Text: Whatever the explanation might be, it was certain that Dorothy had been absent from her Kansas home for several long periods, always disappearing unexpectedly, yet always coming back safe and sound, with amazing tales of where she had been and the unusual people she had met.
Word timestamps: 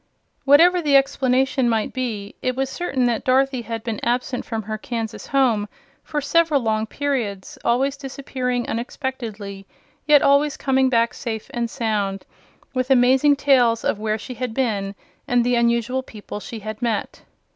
Whatever 0.45 0.81
the 0.81 0.95
explanation 0.97 1.69
might 1.69 1.93
be, 1.93 2.33
it 2.41 2.55
was 2.55 2.71
certain 2.71 3.05
that 3.05 3.23
Dorothy 3.23 3.61
had 3.61 3.83
been 3.83 3.99
absent 4.01 4.45
from 4.45 4.63
her 4.63 4.75
Kansas 4.79 5.27
home 5.27 5.69
for 6.03 6.19
several 6.19 6.61
long 6.61 6.87
periods, 6.87 7.59
always 7.63 7.95
disappearing 7.97 8.67
unexpectedly, 8.67 9.67
yet 10.07 10.23
always 10.23 10.57
coming 10.57 10.89
back 10.89 11.13
safe 11.13 11.51
and 11.53 11.69
sound, 11.69 12.25
with 12.73 12.89
amazing 12.89 13.35
tales 13.35 13.85
of 13.85 13.99
where 13.99 14.17
she 14.17 14.33
had 14.33 14.55
been 14.55 14.95
and 15.27 15.43
the 15.45 15.53
unusual 15.53 16.01
people 16.01 16.39
she 16.39 16.61
had 16.61 16.81
met. 16.81 17.21